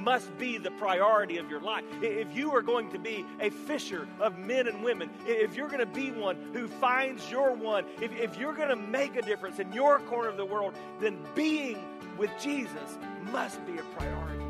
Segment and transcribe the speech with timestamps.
[0.00, 1.84] Must be the priority of your life.
[2.00, 5.80] If you are going to be a fisher of men and women, if you're going
[5.80, 9.58] to be one who finds your one, if, if you're going to make a difference
[9.58, 11.78] in your corner of the world, then being
[12.16, 12.98] with Jesus
[13.30, 14.49] must be a priority.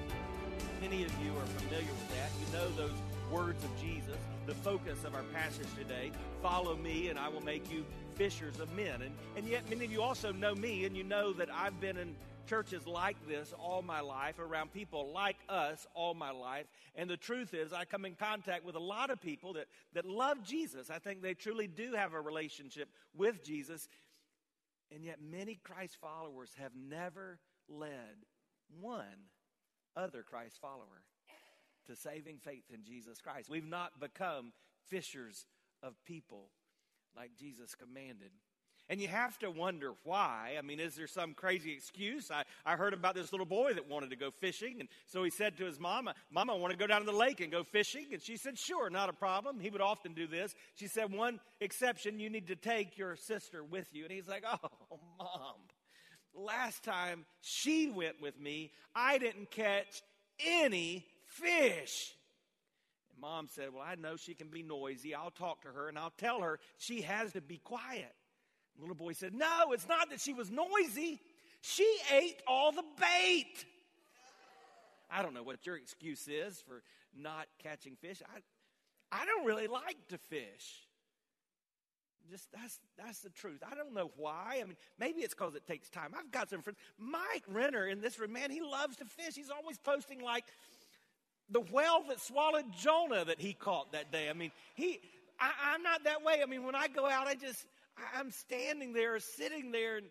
[3.63, 6.11] Of Jesus, the focus of our passage today.
[6.41, 9.01] Follow me, and I will make you fishers of men.
[9.01, 11.97] And, and yet, many of you also know me, and you know that I've been
[11.97, 12.15] in
[12.47, 16.65] churches like this all my life, around people like us all my life.
[16.95, 20.05] And the truth is, I come in contact with a lot of people that, that
[20.05, 20.89] love Jesus.
[20.89, 23.87] I think they truly do have a relationship with Jesus.
[24.93, 27.39] And yet, many Christ followers have never
[27.69, 28.25] led
[28.79, 29.29] one
[29.95, 31.03] other Christ follower
[31.87, 33.49] to saving faith in Jesus Christ.
[33.49, 34.53] We've not become
[34.89, 35.45] fishers
[35.83, 36.49] of people
[37.15, 38.31] like Jesus commanded.
[38.89, 40.55] And you have to wonder why.
[40.57, 42.29] I mean, is there some crazy excuse?
[42.29, 44.81] I, I heard about this little boy that wanted to go fishing.
[44.81, 47.17] And so he said to his mama, Mama, I want to go down to the
[47.17, 48.07] lake and go fishing.
[48.11, 49.61] And she said, Sure, not a problem.
[49.61, 50.53] He would often do this.
[50.75, 54.03] She said, One exception, you need to take your sister with you.
[54.03, 55.55] And he's like, Oh, Mom,
[56.33, 60.01] last time she went with me, I didn't catch
[60.45, 62.13] any fish.
[63.11, 65.15] And mom said, Well, I know she can be noisy.
[65.15, 68.13] I'll talk to her and I'll tell her she has to be quiet.
[68.75, 71.19] The little boy said, No, it's not that she was noisy.
[71.61, 73.65] She ate all the bait.
[75.11, 76.81] I don't know what your excuse is for
[77.15, 78.21] not catching fish.
[78.33, 78.39] I,
[79.21, 80.87] I don't really like to fish.
[82.29, 83.61] Just that's that's the truth.
[83.69, 84.59] I don't know why.
[84.61, 86.11] I mean, maybe it's because it takes time.
[86.17, 86.79] I've got some friends.
[86.97, 89.35] Mike Renner in this room, man, he loves to fish.
[89.35, 90.45] He's always posting like
[91.51, 94.29] the whale that swallowed Jonah that he caught that day.
[94.29, 94.99] I mean, he
[95.39, 96.41] I, I'm not that way.
[96.43, 97.65] I mean, when I go out, I just
[98.15, 100.07] I'm standing there, sitting there, and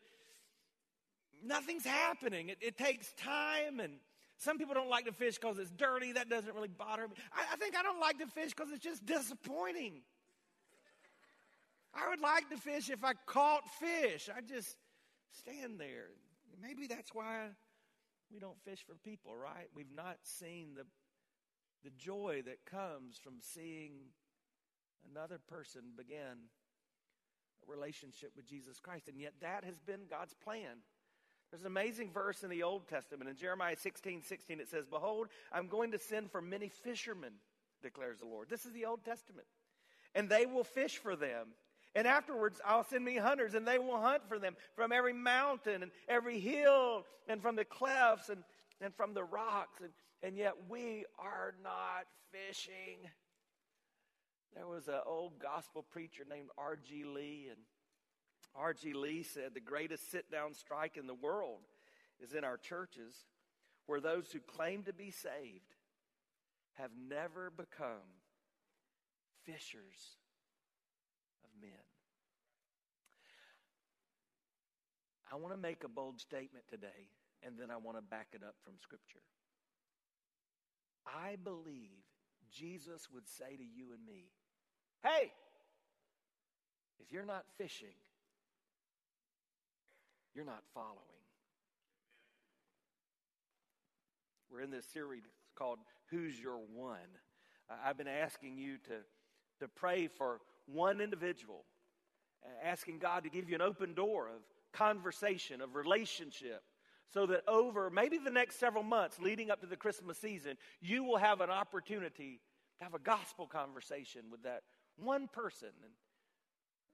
[1.45, 2.49] nothing's happening.
[2.51, 3.95] It, it takes time, and
[4.37, 6.13] some people don't like to fish because it's dirty.
[6.13, 7.15] That doesn't really bother me.
[7.33, 10.03] I, I think I don't like to fish because it's just disappointing.
[11.95, 14.29] I would like to fish if I caught fish.
[14.35, 14.77] I just
[15.33, 16.09] stand there.
[16.63, 17.47] Maybe that's why
[18.33, 19.69] we don't fish for people, right?
[19.75, 20.85] We've not seen the,
[21.85, 23.93] the joy that comes from seeing
[25.11, 26.49] another person begin
[27.67, 29.09] a relationship with Jesus Christ.
[29.09, 30.83] And yet, that has been God's plan.
[31.51, 33.29] There's an amazing verse in the Old Testament.
[33.29, 37.33] In Jeremiah 16 16, it says, Behold, I'm going to send for many fishermen,
[37.83, 38.49] declares the Lord.
[38.49, 39.47] This is the Old Testament.
[40.15, 41.49] And they will fish for them.
[41.95, 45.83] And afterwards, I'll send me hunters, and they will hunt for them from every mountain
[45.83, 48.45] and every hill, and from the clefts and,
[48.81, 49.81] and from the rocks.
[49.81, 49.91] And,
[50.23, 53.09] and yet, we are not fishing.
[54.55, 57.05] There was an old gospel preacher named R.G.
[57.05, 57.59] Lee, and
[58.55, 58.93] R.G.
[58.93, 61.61] Lee said the greatest sit down strike in the world
[62.23, 63.15] is in our churches
[63.87, 65.75] where those who claim to be saved
[66.75, 68.21] have never become
[69.45, 70.17] fishers
[71.45, 71.71] of men.
[75.33, 77.09] I want to make a bold statement today,
[77.45, 79.23] and then I want to back it up from Scripture.
[81.17, 82.05] I believe
[82.51, 84.31] Jesus would say to you and me,
[85.03, 85.33] Hey,
[87.01, 87.89] if you're not fishing,
[90.35, 90.97] you're not following.
[94.51, 95.23] We're in this series
[95.55, 95.79] called
[96.11, 96.99] Who's Your One?
[97.85, 98.97] I've been asking you to,
[99.61, 101.65] to pray for one individual,
[102.65, 104.43] asking God to give you an open door of
[104.73, 106.63] conversation, of relationship,
[107.13, 111.03] so that over maybe the next several months leading up to the Christmas season, you
[111.03, 112.41] will have an opportunity
[112.79, 114.63] to have a gospel conversation with that
[114.97, 115.69] one person.
[115.69, 115.93] And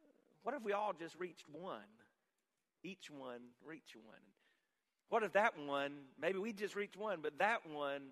[0.01, 0.05] uh,
[0.43, 1.81] what if we all just reached one?
[2.83, 4.17] Each one reach one.
[5.09, 8.03] What if that one, maybe we just reached one, but that one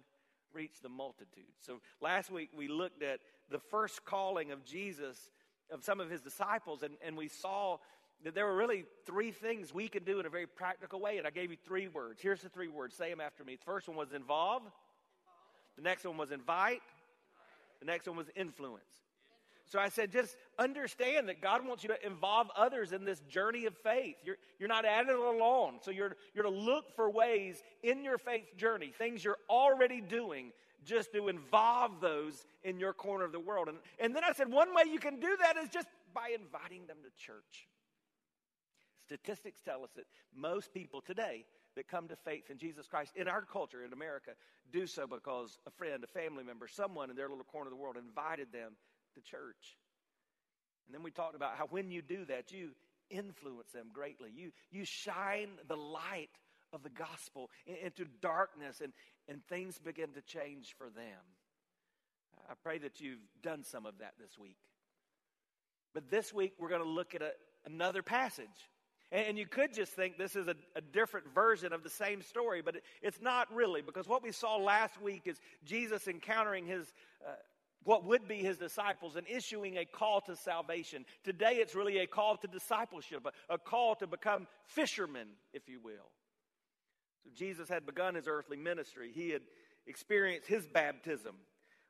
[0.52, 1.44] reached the multitude?
[1.60, 3.20] So last week we looked at
[3.50, 5.30] the first calling of Jesus,
[5.70, 7.78] of some of his disciples, and, and we saw
[8.34, 11.30] there were really three things we could do in a very practical way, and I
[11.30, 12.22] gave you three words.
[12.22, 12.94] Here's the three words.
[12.96, 13.56] Say them after me.
[13.56, 14.62] The first one was involve,
[15.76, 16.82] the next one was invite,
[17.80, 18.84] the next one was influence.
[19.66, 23.64] So I said, just understand that God wants you to involve others in this journey
[23.64, 24.16] of faith.
[24.22, 25.78] You're, you're not at it alone.
[25.80, 30.52] So you're, you're to look for ways in your faith journey, things you're already doing,
[30.84, 33.68] just to involve those in your corner of the world.
[33.68, 36.86] And, and then I said, one way you can do that is just by inviting
[36.86, 37.66] them to church.
[39.06, 41.44] Statistics tell us that most people today
[41.76, 44.32] that come to faith in Jesus Christ in our culture in America
[44.72, 47.82] do so because a friend, a family member, someone in their little corner of the
[47.82, 48.72] world invited them
[49.14, 49.76] to church.
[50.86, 52.70] And then we talked about how when you do that, you
[53.10, 54.30] influence them greatly.
[54.34, 56.30] You, you shine the light
[56.72, 58.92] of the gospel into darkness, and,
[59.28, 61.20] and things begin to change for them.
[62.50, 64.58] I pray that you've done some of that this week.
[65.94, 67.30] But this week, we're going to look at a,
[67.64, 68.48] another passage.
[69.12, 72.62] And you could just think this is a, a, different version of the same story,
[72.62, 76.92] but it, it's not really, because what we saw last week is Jesus encountering his
[77.24, 77.32] uh,
[77.84, 81.04] what would be his disciples and issuing a call to salvation.
[81.22, 85.78] Today it's really a call to discipleship, a, a call to become fishermen, if you
[85.82, 86.10] will.
[87.22, 89.10] So Jesus had begun his earthly ministry.
[89.14, 89.42] He had
[89.86, 91.34] experienced his baptism.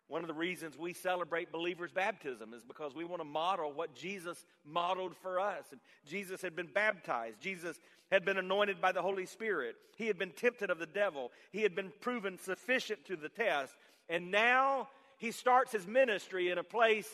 [0.09, 3.95] One of the reasons we celebrate believers' baptism is because we want to model what
[3.95, 5.65] Jesus modeled for us.
[5.71, 7.41] And Jesus had been baptized.
[7.41, 7.81] Jesus
[8.11, 9.77] had been anointed by the Holy Spirit.
[9.97, 11.33] He had been tempted of the devil.
[11.53, 13.75] He had been proven sufficient to the test.
[14.11, 17.09] And now he starts his ministry in a place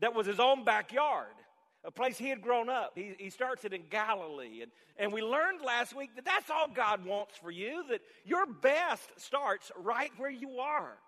[0.00, 1.34] that was his own backyard,
[1.84, 2.92] a place he had grown up.
[2.94, 4.62] He, he starts it in Galilee.
[4.62, 8.46] And, and we learned last week that that's all God wants for you, that your
[8.46, 10.98] best starts right where you are.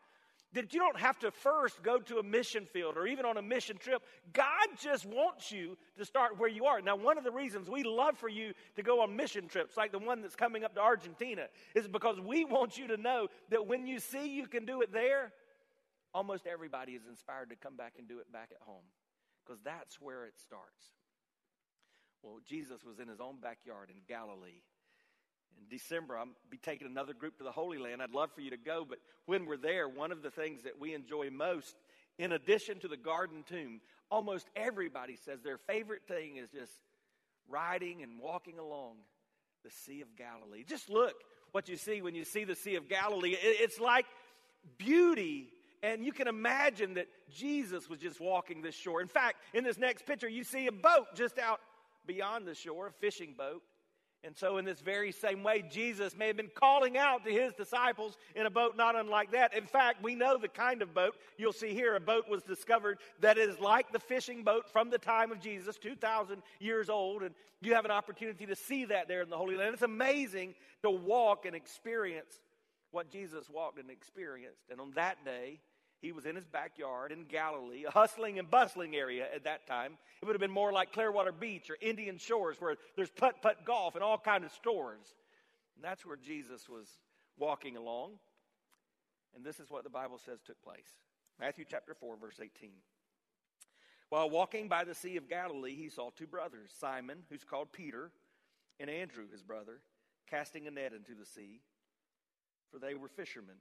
[0.52, 3.42] That you don't have to first go to a mission field or even on a
[3.42, 4.02] mission trip.
[4.32, 6.80] God just wants you to start where you are.
[6.80, 9.92] Now, one of the reasons we love for you to go on mission trips, like
[9.92, 13.66] the one that's coming up to Argentina, is because we want you to know that
[13.66, 15.32] when you see you can do it there,
[16.12, 18.84] almost everybody is inspired to come back and do it back at home
[19.44, 20.94] because that's where it starts.
[22.22, 24.62] Well, Jesus was in his own backyard in Galilee.
[25.58, 28.02] In December, I'll be taking another group to the Holy Land.
[28.02, 30.78] I'd love for you to go, but when we're there, one of the things that
[30.80, 31.74] we enjoy most,
[32.18, 33.80] in addition to the garden tomb,
[34.10, 36.72] almost everybody says their favorite thing is just
[37.48, 38.96] riding and walking along
[39.64, 40.64] the Sea of Galilee.
[40.66, 41.14] Just look
[41.52, 43.36] what you see when you see the Sea of Galilee.
[43.40, 44.06] It's like
[44.78, 45.48] beauty
[45.82, 49.00] and you can imagine that Jesus was just walking this shore.
[49.00, 51.60] In fact, in this next picture, you see a boat just out
[52.06, 53.62] beyond the shore, a fishing boat.
[54.22, 57.54] And so, in this very same way, Jesus may have been calling out to his
[57.54, 59.54] disciples in a boat not unlike that.
[59.54, 61.14] In fact, we know the kind of boat.
[61.38, 64.98] You'll see here a boat was discovered that is like the fishing boat from the
[64.98, 67.22] time of Jesus, 2,000 years old.
[67.22, 69.72] And you have an opportunity to see that there in the Holy Land.
[69.72, 72.40] It's amazing to walk and experience
[72.90, 74.64] what Jesus walked and experienced.
[74.70, 75.60] And on that day,
[76.00, 79.98] he was in his backyard in Galilee, a hustling and bustling area at that time.
[80.20, 83.64] It would have been more like Clearwater Beach or Indian Shores where there's putt putt
[83.64, 85.14] golf and all kind of stores.
[85.76, 86.88] And that's where Jesus was
[87.38, 88.12] walking along.
[89.34, 90.88] And this is what the Bible says took place.
[91.38, 92.70] Matthew chapter 4 verse 18.
[94.08, 98.10] While walking by the Sea of Galilee, he saw two brothers, Simon, who's called Peter,
[98.80, 99.82] and Andrew, his brother,
[100.28, 101.60] casting a net into the sea,
[102.72, 103.54] for they were fishermen.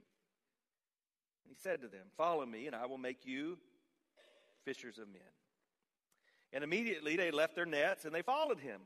[1.48, 3.58] He said to them, Follow me, and I will make you
[4.64, 5.22] fishers of men.
[6.52, 8.80] And immediately they left their nets and they followed him.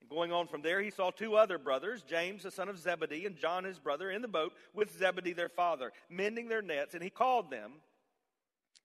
[0.00, 3.26] And going on from there, he saw two other brothers, James the son of Zebedee
[3.26, 7.02] and John his brother, in the boat with Zebedee their father, mending their nets, and
[7.02, 7.72] he called them.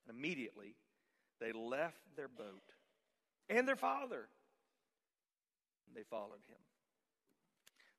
[0.08, 0.75] And immediately
[1.39, 2.74] they left their boat
[3.50, 4.27] and their father,
[5.88, 6.58] and they followed him.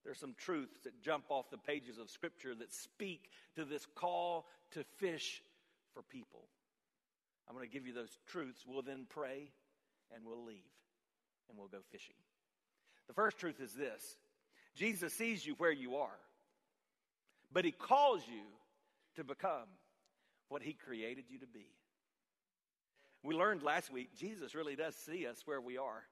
[0.05, 4.47] There's some truths that jump off the pages of Scripture that speak to this call
[4.73, 5.43] to fish
[5.95, 6.49] for people.
[7.49, 8.65] I'm going to give you those truths.
[8.67, 9.51] We'll then pray
[10.15, 10.73] and we'll leave
[11.49, 12.17] and we'll go fishing.
[13.09, 14.17] The first truth is this
[14.75, 16.19] Jesus sees you where you are,
[17.53, 18.43] but He calls you
[19.17, 19.69] to become
[20.49, 21.67] what He created you to be.
[23.23, 26.03] We learned last week, Jesus really does see us where we are.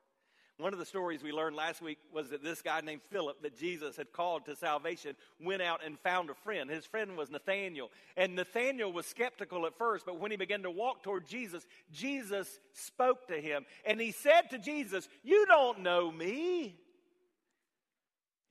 [0.60, 3.56] One of the stories we learned last week was that this guy named Philip, that
[3.56, 6.68] Jesus had called to salvation, went out and found a friend.
[6.68, 7.90] His friend was Nathaniel.
[8.14, 12.60] And Nathaniel was skeptical at first, but when he began to walk toward Jesus, Jesus
[12.74, 13.64] spoke to him.
[13.86, 16.76] And he said to Jesus, You don't know me.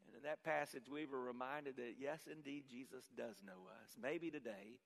[0.07, 3.95] And In that passage, we were reminded that, yes, indeed, Jesus does know us.
[4.01, 4.79] Maybe today,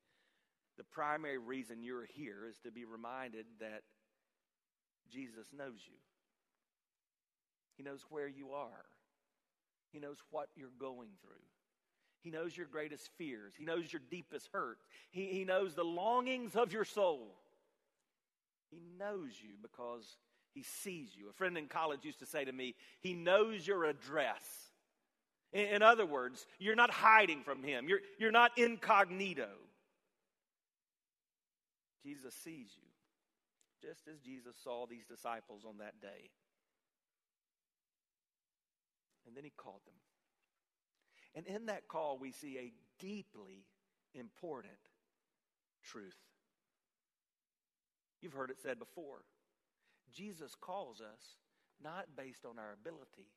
[0.77, 3.83] the primary reason you're here is to be reminded that
[5.09, 5.95] Jesus knows you.
[7.75, 8.85] He knows where you are,
[9.91, 11.43] He knows what you're going through.
[12.21, 13.53] He knows your greatest fears.
[13.57, 14.85] He knows your deepest hurts.
[15.11, 17.35] He, he knows the longings of your soul.
[18.71, 20.05] He knows you because
[20.53, 21.29] he sees you.
[21.29, 24.41] A friend in college used to say to me, He knows your address.
[25.51, 29.49] In, in other words, you're not hiding from him, you're, you're not incognito.
[32.03, 36.29] Jesus sees you, just as Jesus saw these disciples on that day.
[39.33, 39.97] And then he called them.
[41.33, 43.65] And in that call, we see a deeply
[44.13, 44.77] important
[45.83, 46.21] truth.
[48.21, 49.25] You've heard it said before.
[50.13, 51.41] Jesus calls us
[51.83, 53.33] not based on our ability,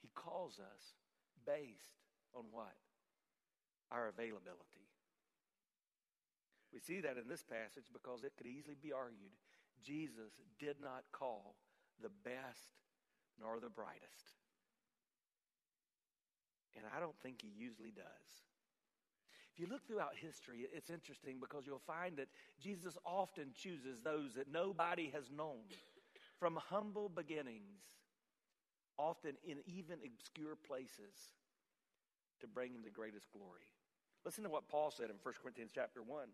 [0.00, 0.98] He calls us
[1.46, 2.02] based
[2.34, 2.74] on what?
[3.92, 4.90] Our availability.
[6.72, 9.30] We see that in this passage because it could easily be argued
[9.86, 11.54] Jesus did not call
[12.02, 12.74] the best
[13.40, 14.41] nor the brightest.
[16.76, 18.28] And I don't think he usually does.
[19.52, 22.28] If you look throughout history, it's interesting because you'll find that
[22.60, 25.60] Jesus often chooses those that nobody has known
[26.38, 27.82] from humble beginnings,
[28.96, 31.34] often in even obscure places,
[32.40, 33.68] to bring him the greatest glory.
[34.24, 36.28] Listen to what Paul said in 1 Corinthians chapter 1.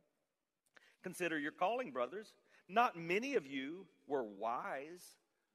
[1.02, 2.34] Consider your calling, brothers.
[2.68, 5.16] Not many of you were wise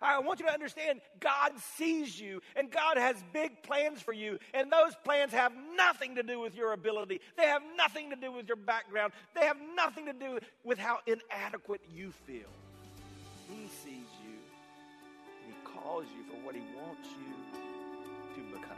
[0.00, 4.38] I want you to understand God sees you and God has big plans for you.
[4.54, 8.32] And those plans have nothing to do with your ability, they have nothing to do
[8.32, 12.48] with your background, they have nothing to do with how inadequate you feel.
[13.48, 14.36] He sees you
[15.44, 18.76] and He calls you for what He wants you to become.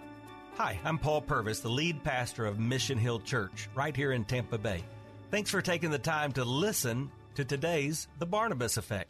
[0.56, 4.58] Hi, I'm Paul Purvis, the lead pastor of Mission Hill Church right here in Tampa
[4.58, 4.84] Bay.
[5.30, 9.09] Thanks for taking the time to listen to today's The Barnabas Effect.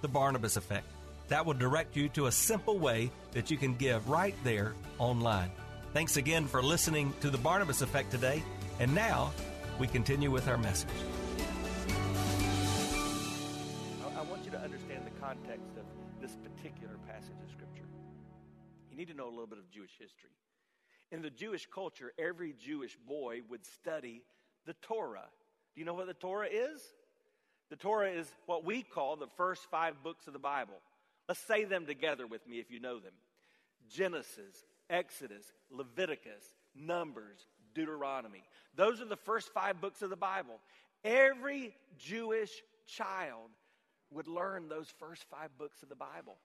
[0.00, 0.86] the Barnabas Effect.
[1.28, 5.50] That will direct you to a simple way that you can give right there online.
[5.92, 8.42] Thanks again for listening to the Barnabas Effect today.
[8.78, 9.32] And now
[9.78, 10.88] we continue with our message.
[14.16, 15.84] I want you to understand the context of
[16.20, 17.86] this particular passage of Scripture.
[18.90, 20.30] You need to know a little bit of Jewish history.
[21.12, 24.22] In the Jewish culture, every Jewish boy would study
[24.66, 25.28] the Torah.
[25.74, 26.82] Do you know what the Torah is?
[27.70, 30.74] The Torah is what we call the first five books of the Bible.
[31.28, 33.12] Let's say them together with me if you know them
[33.88, 38.42] Genesis, Exodus, Leviticus, Numbers, Deuteronomy.
[38.74, 40.60] Those are the first five books of the Bible.
[41.04, 42.50] Every Jewish
[42.86, 43.50] child
[44.10, 46.36] would learn those first five books of the Bible.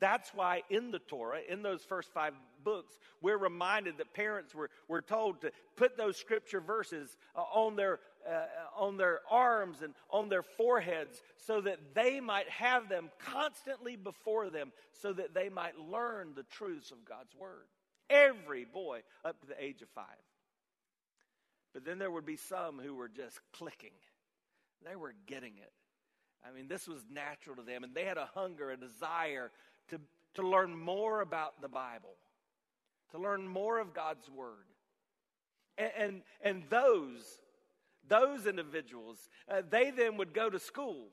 [0.00, 2.32] That's why in the Torah, in those first five
[2.62, 7.74] books, we're reminded that parents were, were told to put those scripture verses uh, on,
[7.74, 8.46] their, uh,
[8.76, 14.50] on their arms and on their foreheads so that they might have them constantly before
[14.50, 17.66] them so that they might learn the truths of God's Word.
[18.10, 20.04] Every boy up to the age of five.
[21.74, 23.92] But then there would be some who were just clicking,
[24.84, 25.72] they were getting it.
[26.46, 29.50] I mean, this was natural to them, and they had a hunger, a desire
[29.88, 30.00] to,
[30.34, 32.14] to learn more about the Bible,
[33.10, 34.66] to learn more of God's Word.
[35.76, 37.40] And, and, and those,
[38.08, 41.08] those individuals, uh, they then would go to school.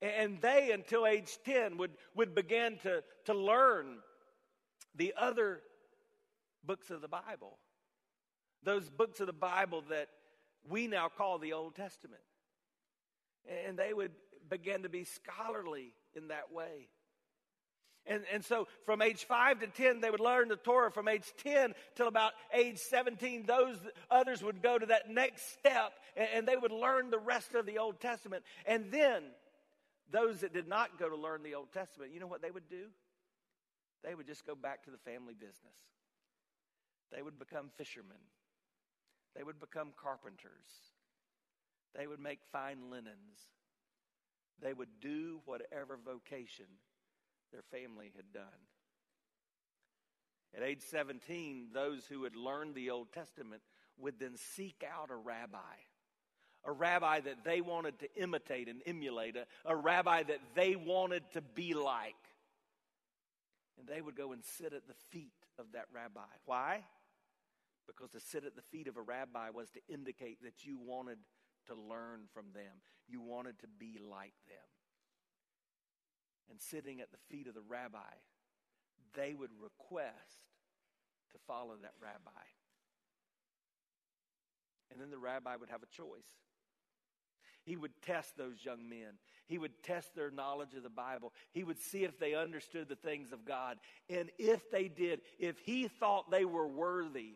[0.00, 3.98] And they, until age 10, would, would begin to, to learn
[4.94, 5.60] the other
[6.64, 7.58] books of the Bible.
[8.62, 10.08] Those books of the Bible that
[10.68, 12.22] we now call the Old Testament.
[13.66, 14.12] And they would
[14.48, 16.88] begin to be scholarly in that way.
[18.10, 20.90] And, and so from age 5 to 10, they would learn the Torah.
[20.90, 23.76] From age 10 till about age 17, those
[24.10, 27.66] others would go to that next step and, and they would learn the rest of
[27.66, 28.44] the Old Testament.
[28.66, 29.22] And then
[30.10, 32.68] Those that did not go to learn the Old Testament, you know what they would
[32.68, 32.86] do?
[34.02, 35.76] They would just go back to the family business.
[37.12, 38.16] They would become fishermen.
[39.36, 40.70] They would become carpenters.
[41.94, 43.38] They would make fine linens.
[44.62, 46.66] They would do whatever vocation
[47.52, 48.44] their family had done.
[50.56, 53.62] At age 17, those who had learned the Old Testament
[53.98, 55.58] would then seek out a rabbi,
[56.64, 61.22] a rabbi that they wanted to imitate and emulate, a, a rabbi that they wanted
[61.32, 62.14] to be like.
[63.78, 66.20] And they would go and sit at the feet of that rabbi.
[66.46, 66.82] Why?
[67.86, 71.18] Because to sit at the feet of a rabbi was to indicate that you wanted
[71.66, 74.77] to learn from them, you wanted to be like them.
[76.50, 77.98] And sitting at the feet of the rabbi,
[79.14, 80.40] they would request
[81.32, 82.44] to follow that rabbi.
[84.90, 86.28] And then the rabbi would have a choice.
[87.64, 89.18] He would test those young men.
[89.46, 91.34] He would test their knowledge of the Bible.
[91.52, 93.76] He would see if they understood the things of God.
[94.08, 97.34] And if they did, if he thought they were worthy,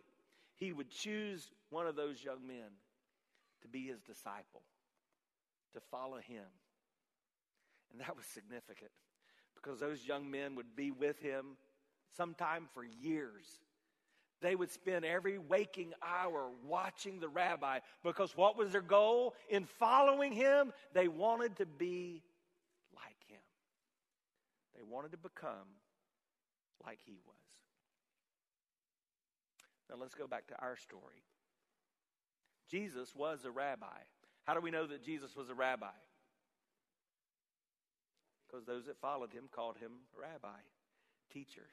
[0.56, 2.70] he would choose one of those young men
[3.60, 4.62] to be his disciple,
[5.74, 6.44] to follow him.
[7.92, 8.90] And that was significant
[9.54, 11.56] because those young men would be with him
[12.16, 13.46] sometime for years.
[14.40, 19.34] They would spend every waking hour watching the rabbi because what was their goal?
[19.48, 22.22] In following him, they wanted to be
[22.94, 23.40] like him.
[24.74, 25.68] They wanted to become
[26.84, 27.36] like he was.
[29.88, 31.22] Now let's go back to our story.
[32.68, 33.86] Jesus was a rabbi.
[34.44, 35.86] How do we know that Jesus was a rabbi?
[38.52, 40.58] Because those that followed him called him rabbi,
[41.32, 41.66] teacher.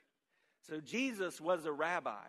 [0.67, 2.27] So Jesus was a rabbi.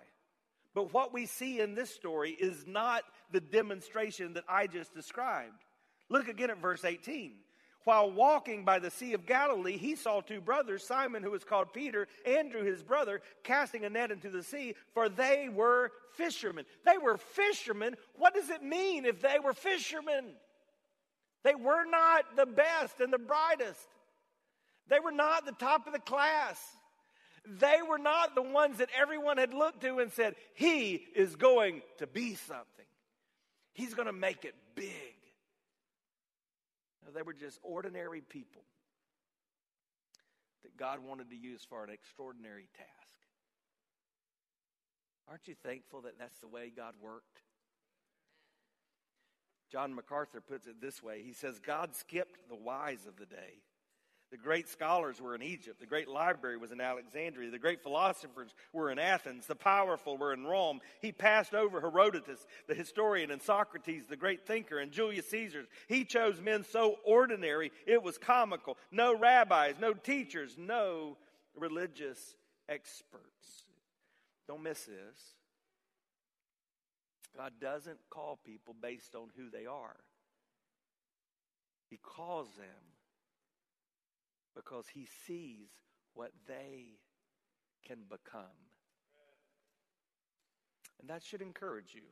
[0.75, 3.03] But what we see in this story is not
[3.33, 5.65] the demonstration that I just described.
[6.09, 7.35] Look again at verse 18.
[7.85, 11.73] While walking by the Sea of Galilee, he saw two brothers, Simon, who was called
[11.73, 16.67] Peter, Andrew, his brother, casting a net into the sea, for they were fishermen.
[16.85, 17.95] They were fishermen.
[18.17, 20.27] What does it mean if they were fishermen?
[21.43, 23.89] They were not the best and the brightest.
[24.89, 26.61] They were not the top of the class.
[27.47, 31.83] They were not the ones that everyone had looked to and said, He is going
[31.99, 32.67] to be something.
[33.73, 35.17] He's going to make it big.
[37.05, 38.63] No, they were just ordinary people
[40.63, 42.91] that God wanted to use for an extraordinary task.
[45.29, 47.41] Aren't you thankful that that's the way God worked?
[49.71, 53.63] John MacArthur puts it this way He says, God skipped the wise of the day
[54.31, 55.81] the great scholars were in Egypt.
[55.81, 57.51] The great library was in Alexandria.
[57.51, 59.47] The great philosophers were in Athens.
[59.47, 60.81] The powerful were in Rome.
[61.03, 65.65] He passed over Herodotus, the historian, and Socrates, the great thinker, and Julius Caesar.
[65.89, 68.79] He chose men so ordinary it was comical.
[68.93, 71.17] No rabbis, no teachers, no
[71.57, 72.37] religious
[72.69, 73.65] experts.
[74.47, 75.35] Don't miss this.
[77.37, 79.97] God doesn't call people based on who they are,
[81.89, 82.90] He calls them
[84.55, 85.69] because he sees
[86.15, 86.99] what they
[87.87, 88.43] can become.
[91.01, 92.03] And that should encourage you.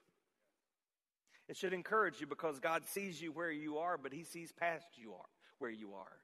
[1.49, 4.87] It should encourage you because God sees you where you are, but he sees past
[4.97, 6.19] you are where you are.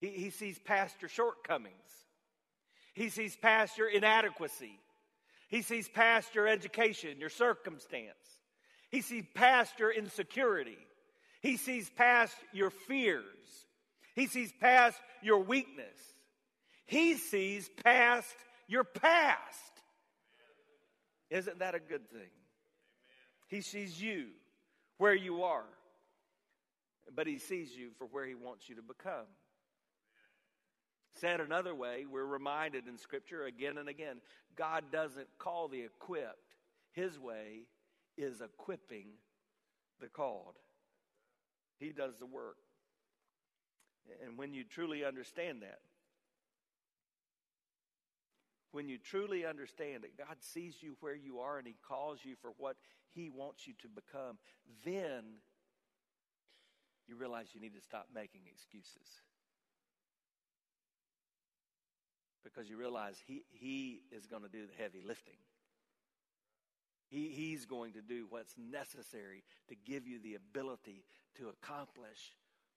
[0.00, 1.74] He, he sees past your shortcomings.
[2.92, 4.78] He sees past your inadequacy.
[5.48, 8.14] He sees past your education, your circumstance.
[8.90, 10.78] He sees past your insecurity.
[11.42, 13.24] He sees past your fears.
[14.14, 15.98] He sees past your weakness.
[16.86, 18.34] He sees past
[18.68, 19.72] your past.
[21.30, 22.30] Isn't that a good thing?
[23.48, 24.26] He sees you
[24.98, 25.64] where you are,
[27.14, 29.26] but he sees you for where he wants you to become.
[31.20, 34.20] Said another way, we're reminded in Scripture again and again
[34.56, 36.56] God doesn't call the equipped,
[36.92, 37.62] His way
[38.16, 39.06] is equipping
[40.00, 40.54] the called.
[41.78, 42.56] He does the work.
[44.24, 45.80] And when you truly understand that,
[48.72, 52.34] when you truly understand that God sees you where you are and He calls you
[52.42, 52.76] for what
[53.14, 54.38] He wants you to become,
[54.84, 55.22] then
[57.06, 59.22] you realize you need to stop making excuses.
[62.42, 65.38] Because you realize He, he is going to do the heavy lifting.
[67.08, 71.04] He, he's going to do what's necessary to give you the ability
[71.36, 72.34] to accomplish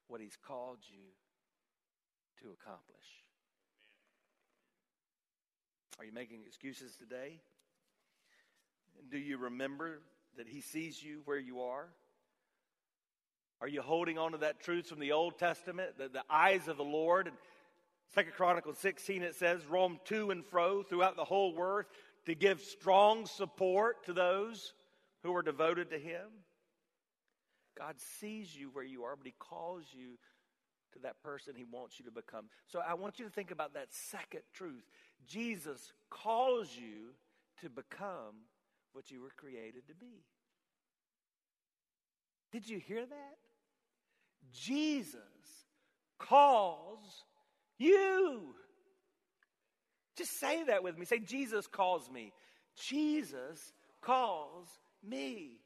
[0.07, 1.03] what He's called you
[2.41, 3.05] to accomplish.
[5.99, 7.39] Are you making excuses today?
[9.09, 9.99] Do you remember
[10.37, 11.87] that He sees you where you are?
[13.59, 16.77] Are you holding on to that truth from the Old Testament, the, the eyes of
[16.77, 17.27] the Lord?
[17.27, 17.35] And
[18.13, 21.87] Second Chronicles 16, it says, roam to and fro throughout the whole earth
[22.25, 24.73] to give strong support to those
[25.23, 26.27] who are devoted to Him.
[27.77, 30.17] God sees you where you are, but He calls you
[30.93, 32.45] to that person He wants you to become.
[32.67, 34.83] So I want you to think about that second truth.
[35.27, 37.13] Jesus calls you
[37.61, 38.45] to become
[38.93, 40.23] what you were created to be.
[42.51, 43.37] Did you hear that?
[44.53, 45.19] Jesus
[46.17, 47.25] calls
[47.77, 48.55] you.
[50.15, 51.05] Just say that with me.
[51.05, 52.33] Say, Jesus calls me.
[52.75, 54.67] Jesus calls
[55.07, 55.59] me.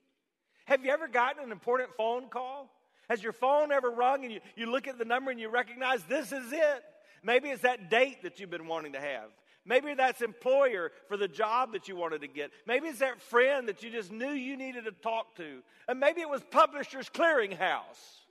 [0.72, 2.70] Have you ever gotten an important phone call?
[3.10, 6.02] Has your phone ever rung and you, you look at the number and you recognize
[6.04, 6.84] this is it?
[7.22, 9.32] Maybe it's that date that you've been wanting to have.
[9.66, 12.52] Maybe that's employer for the job that you wanted to get.
[12.66, 15.62] Maybe it's that friend that you just knew you needed to talk to.
[15.90, 18.22] And maybe it was Publishers Clearinghouse.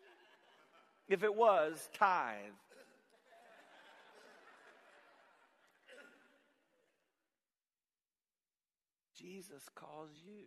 [1.11, 2.37] If it was, tithe.
[9.15, 10.47] Jesus calls you.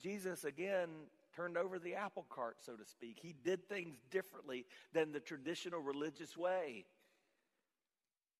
[0.00, 0.88] Jesus, again,
[1.34, 3.18] turned over the apple cart, so to speak.
[3.20, 6.84] He did things differently than the traditional religious way.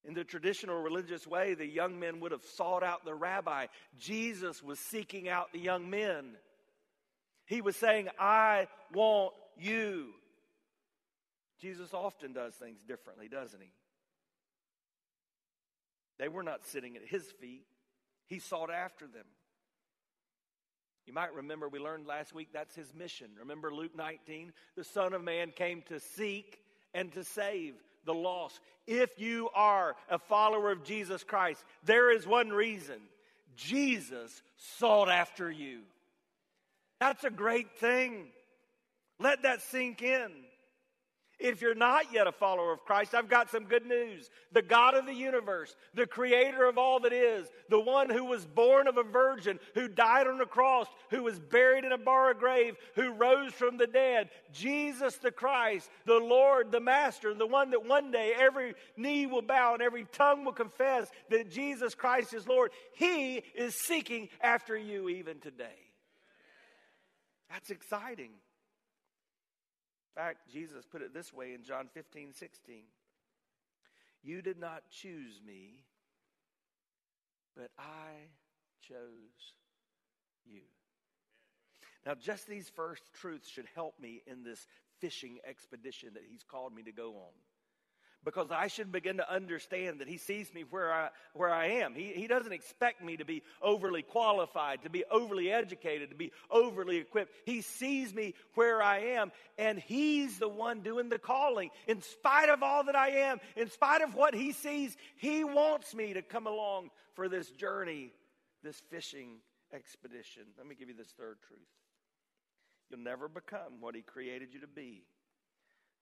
[0.05, 3.67] In the traditional religious way, the young men would have sought out the rabbi.
[3.99, 6.37] Jesus was seeking out the young men.
[7.47, 10.09] He was saying, I want you.
[11.61, 13.71] Jesus often does things differently, doesn't he?
[16.19, 17.65] They were not sitting at his feet,
[18.27, 19.25] he sought after them.
[21.09, 23.29] You might remember we learned last week that's his mission.
[23.41, 24.53] Remember Luke 19?
[24.77, 26.61] The Son of Man came to seek
[26.93, 28.61] and to save the lost.
[28.87, 33.01] If you are a follower of Jesus Christ, there is one reason
[33.57, 35.81] Jesus sought after you.
[37.01, 38.27] That's a great thing.
[39.19, 40.31] Let that sink in.
[41.39, 44.29] If you're not yet a follower of Christ, I've got some good news.
[44.51, 48.45] The God of the universe, the creator of all that is, the one who was
[48.45, 52.35] born of a virgin, who died on a cross, who was buried in a bar
[52.35, 57.71] grave, who rose from the dead, Jesus the Christ, the Lord, the Master, the one
[57.71, 62.35] that one day every knee will bow and every tongue will confess that Jesus Christ
[62.35, 62.73] is Lord.
[62.95, 65.67] He is seeking after you even today.
[67.49, 68.31] That's exciting
[70.19, 72.83] fact, Jesus put it this way in John 15, 16.
[74.25, 75.85] You did not choose me,
[77.57, 78.27] but I
[78.83, 79.55] chose
[80.45, 80.63] you.
[82.05, 84.67] Now, just these first truths should help me in this
[84.99, 87.33] fishing expedition that he's called me to go on
[88.25, 91.95] because I should begin to understand that He sees me where I, where I am.
[91.95, 96.33] He, he doesn't expect me to be overly qualified, to be overly educated, to be
[96.51, 97.33] overly equipped.
[97.45, 101.71] He sees me where I am, and He's the one doing the calling.
[101.87, 105.95] In spite of all that I am, in spite of what He sees, He wants
[105.95, 108.13] me to come along for this journey,
[108.63, 109.37] this fishing
[109.73, 110.43] expedition.
[110.57, 111.61] Let me give you this third truth.
[112.91, 115.05] You'll never become what He created you to be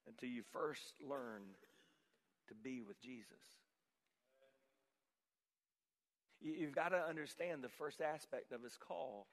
[0.07, 1.43] until you first learn
[2.47, 3.43] to be with Jesus.
[6.39, 9.27] You've got to understand the first aspect of his call.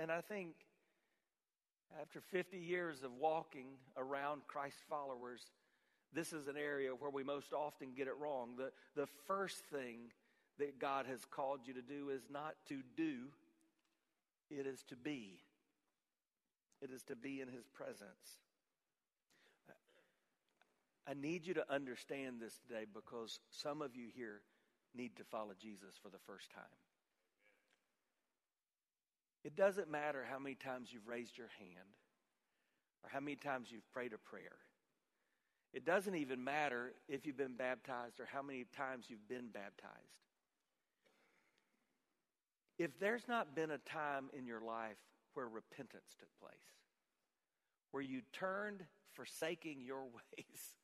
[0.00, 0.54] And I think
[2.00, 3.66] after 50 years of walking
[3.96, 5.42] around Christ followers,
[6.12, 8.54] this is an area where we most often get it wrong.
[8.56, 10.12] The, the first thing
[10.58, 13.28] that God has called you to do is not to do,
[14.50, 15.40] it is to be.
[16.80, 18.40] It is to be in his presence.
[21.08, 24.42] I need you to understand this today because some of you here
[24.94, 26.64] need to follow Jesus for the first time.
[29.44, 31.86] It doesn't matter how many times you've raised your hand
[33.04, 34.56] or how many times you've prayed a prayer.
[35.72, 39.92] It doesn't even matter if you've been baptized or how many times you've been baptized.
[42.78, 44.98] If there's not been a time in your life
[45.34, 46.58] where repentance took place,
[47.92, 50.02] where you turned, forsaking your
[50.36, 50.74] ways,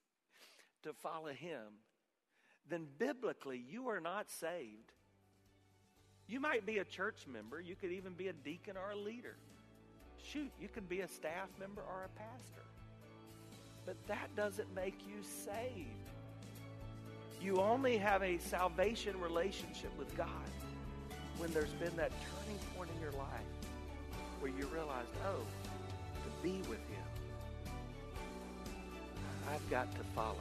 [0.83, 1.81] to follow Him,
[2.69, 4.93] then biblically you are not saved.
[6.27, 9.37] You might be a church member, you could even be a deacon or a leader.
[10.23, 12.63] Shoot, you could be a staff member or a pastor.
[13.85, 15.89] But that doesn't make you saved.
[17.41, 20.29] You only have a salvation relationship with God
[21.39, 23.29] when there's been that turning point in your life
[24.41, 27.05] where you realized, oh, to be with Him,
[29.73, 30.37] got to follow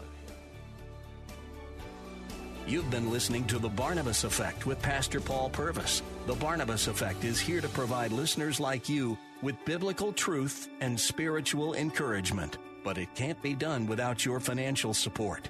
[2.67, 6.03] You've been listening to The Barnabas Effect with Pastor Paul Purvis.
[6.27, 11.73] The Barnabas Effect is here to provide listeners like you with biblical truth and spiritual
[11.73, 12.57] encouragement.
[12.83, 15.49] But it can't be done without your financial support.